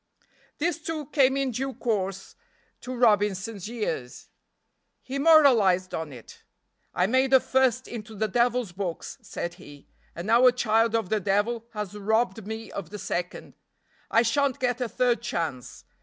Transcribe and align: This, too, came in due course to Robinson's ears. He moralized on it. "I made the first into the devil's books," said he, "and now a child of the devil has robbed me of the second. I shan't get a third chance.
This, 0.57 0.81
too, 0.81 1.05
came 1.11 1.37
in 1.37 1.51
due 1.51 1.75
course 1.75 2.35
to 2.79 2.95
Robinson's 2.95 3.69
ears. 3.69 4.29
He 5.03 5.19
moralized 5.19 5.93
on 5.93 6.11
it. 6.11 6.43
"I 6.91 7.05
made 7.05 7.29
the 7.29 7.39
first 7.39 7.87
into 7.87 8.15
the 8.15 8.27
devil's 8.27 8.71
books," 8.71 9.19
said 9.21 9.53
he, 9.61 9.87
"and 10.15 10.25
now 10.25 10.47
a 10.47 10.51
child 10.51 10.95
of 10.95 11.09
the 11.09 11.19
devil 11.19 11.67
has 11.73 11.95
robbed 11.95 12.47
me 12.47 12.71
of 12.71 12.89
the 12.89 12.97
second. 12.97 13.53
I 14.09 14.23
shan't 14.23 14.57
get 14.59 14.81
a 14.81 14.89
third 14.89 15.21
chance. 15.21 15.85